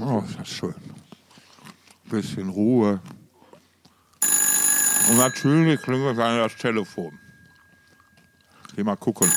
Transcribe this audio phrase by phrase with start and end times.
[0.00, 0.74] Oh, ist das schön.
[2.04, 3.00] Bisschen Ruhe.
[5.08, 7.18] Und natürlich klingelt dann das Telefon.
[8.76, 9.30] Geh mal gucken.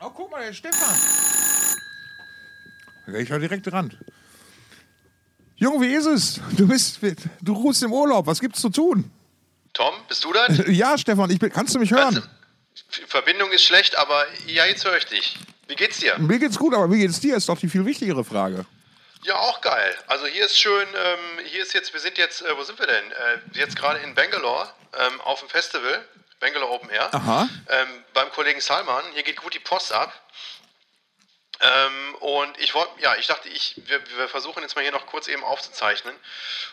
[0.00, 0.96] Oh, guck mal, der Stefan.
[3.06, 3.96] Da gehe ich ja direkt ran.
[5.56, 6.40] Junge, wie ist es?
[6.56, 7.00] Du bist,
[7.40, 8.26] du ruhst im Urlaub.
[8.26, 9.10] Was gibt's zu tun?
[9.72, 10.58] Tom, bist du das?
[10.68, 12.14] Ja, Stefan, ich bin, kannst du mich hören?
[12.14, 12.22] Also,
[13.08, 15.38] Verbindung ist schlecht, aber ja, jetzt höre ich dich.
[16.04, 16.18] Dir?
[16.18, 17.36] Mir geht's gut, aber wie geht's dir?
[17.36, 18.66] Ist doch die viel wichtigere Frage.
[19.22, 19.96] Ja, auch geil.
[20.06, 22.86] Also hier ist schön, ähm, hier ist jetzt, wir sind jetzt, äh, wo sind wir
[22.86, 23.10] denn?
[23.10, 26.04] Äh, jetzt gerade in Bangalore ähm, auf dem Festival,
[26.40, 27.48] Bangalore Open Air, Aha.
[27.68, 29.02] ähm, beim Kollegen Salman.
[29.14, 30.12] Hier geht gut die Post ab.
[31.60, 35.06] Ähm, und ich wollte, ja, ich dachte, ich, wir, wir versuchen jetzt mal hier noch
[35.06, 36.14] kurz eben aufzuzeichnen.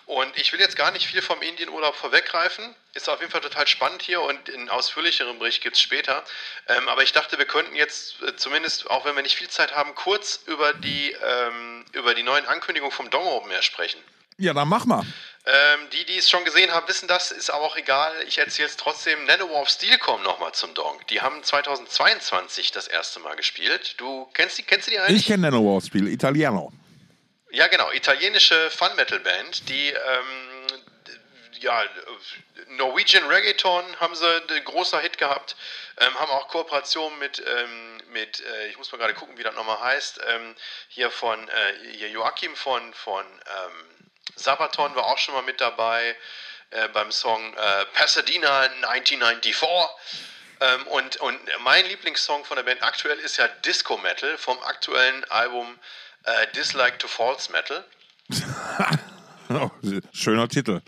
[0.06, 2.76] Und ich will jetzt gar nicht viel vom Indienurlaub vorweggreifen.
[2.94, 6.24] Ist auf jeden Fall total spannend hier und einen ausführlicheren Bericht gibt es später.
[6.68, 9.76] Ähm, aber ich dachte, wir könnten jetzt äh, zumindest, auch wenn wir nicht viel Zeit
[9.76, 14.02] haben, kurz über die, ähm, über die neuen Ankündigungen vom Dong Open Air sprechen.
[14.38, 15.06] Ja, dann mach mal.
[15.44, 18.14] Ähm, die, die es schon gesehen haben, wissen das, ist aber auch egal.
[18.28, 19.26] Ich erzähle es trotzdem.
[19.26, 21.00] Nanowar of Steel kommen nochmal zum Dong.
[21.10, 23.96] Die haben 2022 das erste Mal gespielt.
[24.00, 25.22] Du kennst die, kennst du die eigentlich?
[25.22, 26.72] Ich kenne Nanowar Spiel, Italiano.
[27.50, 27.92] Ja, genau.
[27.92, 30.62] Italienische Fun-Metal-Band, die ähm,
[31.60, 31.84] ja,
[32.78, 35.56] Norwegian Reggaeton haben sie, ein großer Hit gehabt,
[35.98, 39.56] ähm, haben auch Kooperationen mit, ähm, mit äh, ich muss mal gerade gucken, wie das
[39.56, 40.56] nochmal heißt, ähm,
[40.88, 46.16] hier von äh, hier Joachim von, von ähm, Sabaton war auch schon mal mit dabei
[46.72, 49.56] äh, beim Song äh, Pasadena 1994.
[50.62, 55.24] Ähm, und, und mein Lieblingssong von der Band aktuell ist ja Disco Metal vom aktuellen
[55.26, 55.80] Album
[56.24, 57.84] äh, Dislike to False Metal.
[59.54, 59.70] Oh,
[60.14, 60.82] schöner Titel.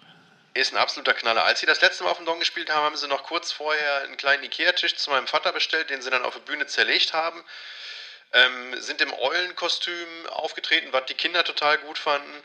[0.54, 1.44] Ist ein absoluter Knaller.
[1.44, 4.04] Als sie das letzte Mal auf dem Don gespielt haben, haben sie noch kurz vorher
[4.04, 7.44] einen kleinen Ikea-Tisch zu meinem Vater bestellt, den sie dann auf der Bühne zerlegt haben.
[8.32, 12.44] Ähm, sind im Eulenkostüm aufgetreten, was die Kinder total gut fanden.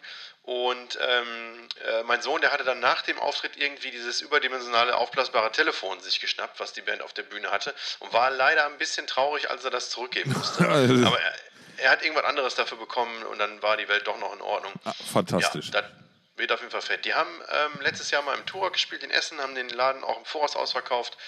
[0.48, 5.52] Und ähm, äh, mein Sohn, der hatte dann nach dem Auftritt irgendwie dieses überdimensionale aufblasbare
[5.52, 9.06] Telefon sich geschnappt, was die Band auf der Bühne hatte, und war leider ein bisschen
[9.06, 10.64] traurig, als er das zurückgeben musste.
[10.66, 11.34] Aber er,
[11.76, 14.72] er hat irgendwas anderes dafür bekommen und dann war die Welt doch noch in Ordnung.
[14.84, 15.66] Ah, fantastisch.
[15.66, 15.90] Ja, das
[16.36, 17.04] wird auf jeden Fall fett.
[17.04, 20.16] Die haben ähm, letztes Jahr mal im Tourer gespielt in Essen, haben den Laden auch
[20.16, 21.18] im Voraus ausverkauft.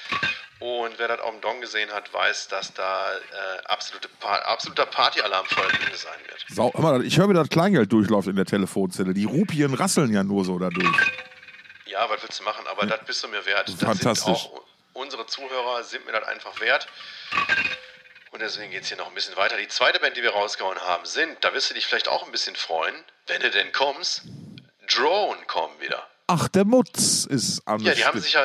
[0.61, 4.85] Und wer das auf dem Dong gesehen hat, weiß, dass da äh, absolute pa absoluter
[4.85, 6.45] Partyalarm Bühne sein wird.
[6.51, 9.15] Sau, mal, ich höre, wie das Kleingeld durchläuft in der Telefonzelle.
[9.15, 10.87] Die Rupien rasseln ja nur so dadurch.
[11.87, 12.67] Ja, was willst du machen?
[12.67, 13.71] Aber das bist du mir wert.
[13.71, 14.35] Fantastisch.
[14.35, 14.63] Auch,
[14.93, 16.87] unsere Zuhörer sind mir das einfach wert.
[18.33, 19.57] Und deswegen geht es hier noch ein bisschen weiter.
[19.57, 22.33] Die zweite Band, die wir rausgehauen haben, sind, da wirst du dich vielleicht auch ein
[22.33, 22.95] bisschen freuen,
[23.27, 24.25] wenn du denn kommst,
[24.95, 26.07] Drone kommen wieder.
[26.27, 28.45] Ach, der Mutz ist am Ja, die haben sich ja,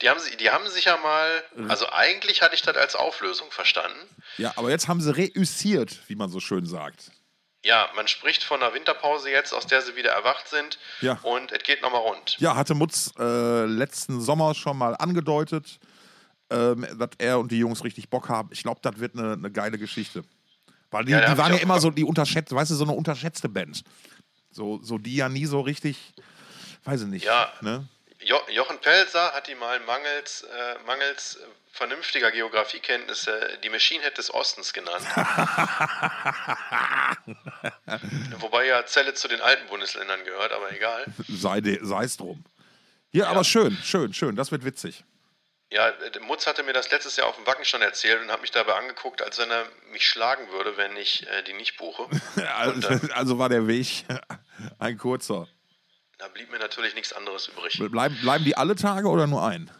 [0.00, 3.98] die haben, die haben sich ja mal, also eigentlich hatte ich das als Auflösung verstanden.
[4.36, 7.10] Ja, aber jetzt haben sie reüssiert, wie man so schön sagt.
[7.64, 10.78] Ja, man spricht von einer Winterpause jetzt, aus der sie wieder erwacht sind.
[11.00, 11.18] Ja.
[11.22, 12.36] Und es geht nochmal rund.
[12.38, 15.80] Ja, hatte Mutz äh, letzten Sommer schon mal angedeutet,
[16.50, 18.50] ähm, dass er und die Jungs richtig Bock haben.
[18.52, 20.22] Ich glaube, das wird eine eine geile Geschichte.
[20.90, 23.48] Weil die, Ja, die waren ja immer so, die unterschätzt, weißt du, so eine unterschätzte
[23.48, 23.82] Band.
[24.50, 26.14] So, so die ja nie so richtig,
[26.84, 27.26] weiß ich nicht.
[27.26, 27.52] Ja.
[27.60, 27.86] Ne?
[28.28, 34.18] Jo Jochen Pelzer hat die mal mangels, äh, mangels äh, vernünftiger Geografiekenntnisse die Machine Head
[34.18, 35.06] des Ostens genannt.
[38.38, 41.06] Wobei ja Celle zu den alten Bundesländern gehört, aber egal.
[41.26, 41.62] Sei
[42.04, 42.44] es drum.
[43.12, 44.36] Ja, aber schön, schön, schön.
[44.36, 45.04] Das wird witzig.
[45.70, 48.50] Ja, der Mutz hatte mir das letztes Jahr auf dem Wackenstand erzählt und hat mich
[48.50, 52.06] dabei angeguckt, als wenn er mich schlagen würde, wenn ich äh, die nicht buche.
[52.58, 54.04] Also, also war der Weg
[54.78, 55.48] ein kurzer.
[56.18, 57.78] Da blieb mir natürlich nichts anderes übrig.
[57.90, 59.70] Bleiben, bleiben die alle Tage oder nur ein?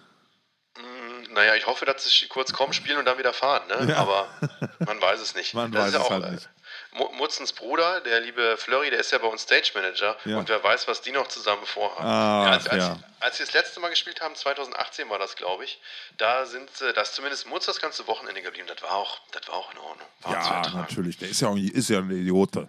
[1.31, 3.87] Naja, ich hoffe, dass sie kurz kommen, spielen und dann wieder fahren, ne?
[3.91, 3.97] Ja.
[3.99, 4.29] aber
[4.87, 5.53] man weiß es nicht.
[5.55, 6.49] Man das weiß ist ja es auch, halt äh, nicht.
[6.93, 10.39] Mu- Mutzens Bruder, der liebe Flurry, der ist ja bei uns Stage Manager Ja.
[10.39, 12.05] und wer weiß, was die noch zusammen vorhaben.
[12.09, 12.99] Ach, als, als, ja.
[13.21, 15.81] als sie das letzte Mal gespielt haben, 2018 war das, glaube ich,
[16.17, 18.67] da sind sie, das zumindest Mutz das ganze Wochenende geblieben.
[18.67, 20.09] Das war auch, das war auch in Ordnung.
[20.23, 21.19] War Ja, natürlich.
[21.19, 22.69] Der ist ja, auch- ist ja ein Idiote.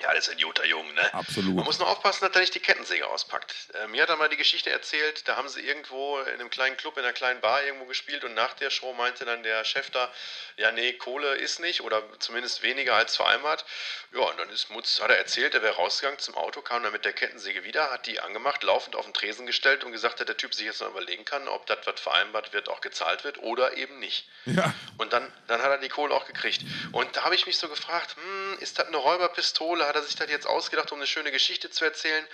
[0.00, 1.14] Ja, das ist ein guter Junge, ne?
[1.14, 1.54] Absolut.
[1.54, 3.54] Man muss nur aufpassen, dass er nicht die Kettensäge auspackt.
[3.74, 6.76] Äh, mir hat er mal die Geschichte erzählt, da haben sie irgendwo in einem kleinen
[6.76, 9.90] Club, in einer kleinen Bar irgendwo gespielt und nach der Show meinte dann der Chef
[9.90, 10.12] da,
[10.56, 13.64] ja, nee, Kohle ist nicht oder zumindest weniger als vereinbart.
[14.12, 16.92] Ja, und dann ist Mutz, hat er erzählt, er wäre rausgegangen zum Auto, kam dann
[16.92, 20.26] mit der Kettensäge wieder, hat die angemacht, laufend auf den Tresen gestellt und gesagt, dass
[20.26, 23.38] der Typ sich jetzt noch überlegen kann, ob das, was vereinbart wird, auch gezahlt wird
[23.38, 24.28] oder eben nicht.
[24.46, 24.72] Ja.
[24.96, 26.62] Und dann, dann hat er die Kohle auch gekriegt.
[26.92, 29.86] Und da habe ich mich so gefragt, hm, ist das eine Räuberpistole?
[29.88, 32.26] Hat er sich das jetzt ausgedacht, um eine schöne Geschichte zu erzählen?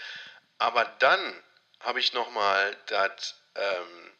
[0.58, 1.42] Aber dann
[1.78, 4.12] habe ich nochmal das ähm,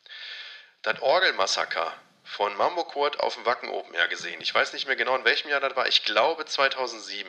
[0.82, 1.92] das Orgelmassaker
[2.22, 4.40] von Mambo Quad auf dem Wacken Open Air gesehen.
[4.40, 5.88] Ich weiß nicht mehr genau, in welchem Jahr das war.
[5.88, 7.28] Ich glaube 2007.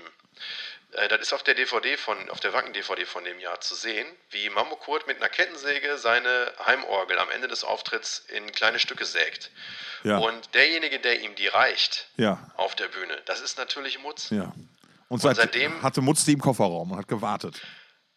[0.91, 4.07] Äh, das ist auf der DVD von, auf der Wacken-DVD von dem Jahr zu sehen,
[4.29, 9.05] wie Mambo Kurt mit einer Kettensäge seine Heimorgel am Ende des Auftritts in kleine Stücke
[9.05, 9.51] sägt.
[10.03, 10.17] Ja.
[10.17, 12.51] Und derjenige, der ihm die reicht Ja.
[12.55, 14.29] auf der Bühne, das ist natürlich Mutz.
[14.29, 14.53] Ja.
[15.07, 17.61] Und, seit, seitdem- hatte Mutz die im Kofferraum und hat gewartet.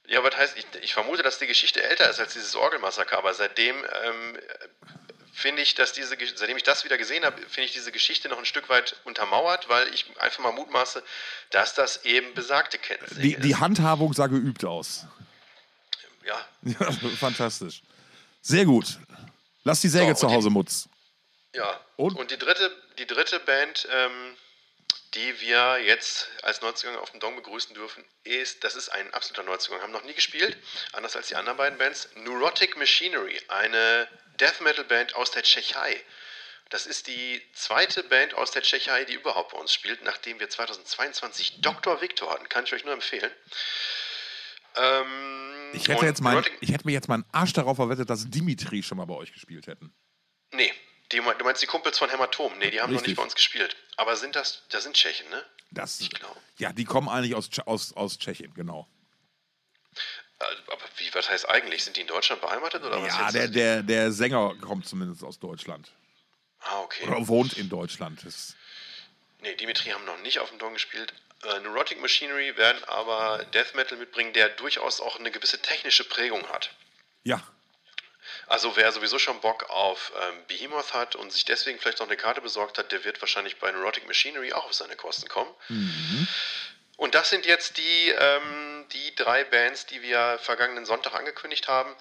[0.06, 3.34] Ja, was heißt, ich, ich vermute, dass die Geschichte älter ist als dieses Orgelmassaker, aber
[3.34, 4.38] seitdem ähm,
[5.34, 8.38] finde ich, dass diese, seitdem ich das wieder gesehen habe, finde ich diese Geschichte noch
[8.38, 11.02] ein Stück weit untermauert, weil ich einfach mal mutmaße,
[11.50, 13.60] dass das eben besagte Kettensäge Die, die ist.
[13.60, 15.04] Handhabung sah geübt aus.
[16.24, 16.90] Ja, Ja,
[17.20, 17.82] fantastisch.
[18.40, 18.98] Sehr gut.
[19.64, 20.88] Lass die Säge So, und zu die- Hause, Mutz.
[21.54, 22.16] Ja, Und?
[22.16, 24.10] und, die, dritte, die dritte Band, ähm,
[25.14, 29.42] die wir jetzt als Neuzugang auf dem Dong begrüßen dürfen, ist, das ist ein absoluter
[29.44, 30.56] Neuzugang, haben noch nie gespielt,
[30.92, 34.08] anders als die anderen beiden Bands, Neurotic Machinery, eine
[34.38, 36.02] Death Metal Band aus der Tschechei.
[36.70, 40.50] Das ist die zweite Band aus der Tschechei, die überhaupt bei uns spielt, nachdem wir
[40.50, 42.00] 2022 Dr.
[42.02, 43.32] Victor hatten, kann ich euch nur empfehlen.
[44.76, 48.82] Ähm, Ich hätte, jetzt mein, ich hätte mir jetzt meinen Arsch darauf verwettet, dass Dimitri
[48.82, 49.94] schon mal bei euch gespielt hätten.
[50.52, 50.72] Nee,
[51.10, 52.56] die, du meinst die Kumpels von Hämatom?
[52.58, 53.12] Nee, die haben noch Richtig.
[53.12, 53.74] nicht bei uns gespielt.
[53.98, 55.44] Aber sind das, das sind Tschechen, ne?
[55.70, 56.40] Das, glaube.
[56.58, 58.88] ja, die kommen eigentlich aus, aus, aus Tschechien, genau.
[60.38, 61.84] Äh, Aber wie, was heißt eigentlich?
[61.84, 63.08] Sind die in Deutschland beheimatet oder was?
[63.08, 65.90] Ja, der, der, der Sänger kommt zumindest aus Deutschland.
[66.60, 67.06] Ah, okay.
[67.06, 68.24] Oder wohnt in Deutschland.
[68.24, 68.54] Das,
[69.40, 71.12] Nee, Dimitri haben noch nicht auf dem Don gespielt.
[71.44, 76.44] Äh, Neurotic Machinery werden aber Death Metal mitbringen, der durchaus auch eine gewisse technische Prägung
[76.48, 76.70] hat.
[77.24, 77.40] ja,
[78.48, 82.16] Also wer sowieso schon Bock auf ähm, Behemoth hat und sich deswegen vielleicht noch eine
[82.16, 85.54] Karte besorgt hat, der wird wahrscheinlich bei Neurotic Machinery auch auf seine Kosten kommen.
[86.96, 91.94] Und das sind jetzt die, ähm, die drei Bands, die wir vergangenen Sonntag angekündigt haben.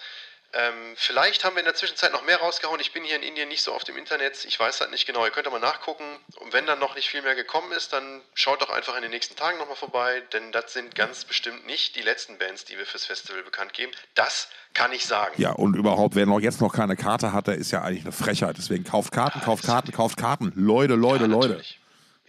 [0.60, 2.80] Ähm, vielleicht haben wir in der Zwischenzeit noch mehr rausgehauen.
[2.80, 4.44] Ich bin hier in Indien nicht so auf dem Internet.
[4.46, 5.24] Ich weiß halt nicht genau.
[5.24, 6.04] Ihr könnt aber nachgucken.
[6.40, 9.12] Und wenn dann noch nicht viel mehr gekommen ist, dann schaut doch einfach in den
[9.12, 10.24] nächsten Tagen nochmal vorbei.
[10.34, 13.92] Denn das sind ganz bestimmt nicht die letzten Bands, die wir fürs Festival bekannt geben.
[14.16, 15.40] Das kann ich sagen.
[15.40, 18.12] ja, und überhaupt, wer noch jetzt noch keine Karte hat, der ist ja eigentlich eine
[18.12, 18.58] Frechheit.
[18.58, 20.52] Deswegen kauft Karten, kauft Karten, kauft Karten.
[20.56, 21.64] Leute, Leute, Ja, Leute.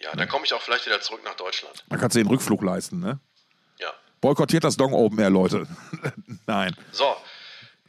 [0.01, 1.83] Ja, dann komme ich auch vielleicht wieder zurück nach Deutschland.
[1.89, 3.19] Dann kannst du den Rückflug leisten, ne?
[3.79, 3.93] Ja.
[4.21, 5.67] Boykottiert das Dong Open Air, Leute.
[6.47, 7.17] Nein, So,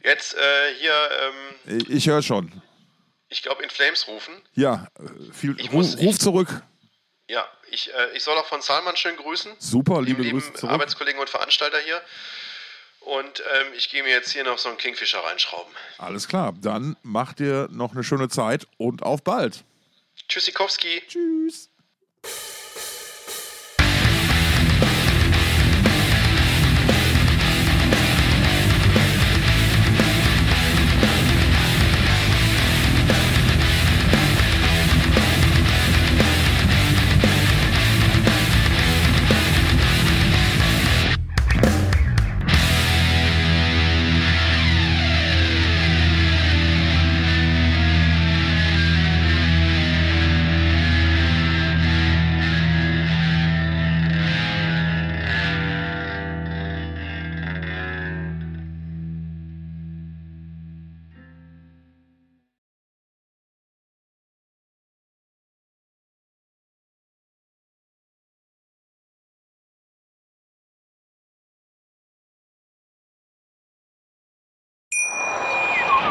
[0.04, 0.92] jetzt äh, hier,
[1.66, 2.62] ähm, ich höre schon.
[3.28, 4.34] ich glaube, in Flames rufen.
[4.54, 6.62] Ja, äh, viel, Ich ruf, muss- ruf ich- zurück.
[7.28, 9.52] Ja, ich, äh, ich soll auch von Salman schön grüßen.
[9.58, 10.72] Super, liebe dem Grüße lieben zurück.
[10.72, 12.00] Arbeitskollegen und Veranstalter hier.
[13.00, 15.72] Und ähm, ich gehe mir jetzt hier noch so einen Kingfisher reinschrauben.
[15.98, 19.64] Alles klar, dann macht dir noch eine schöne Zeit und auf bald.
[20.28, 21.02] Tschüssikowski.
[21.08, 21.69] Tschüss.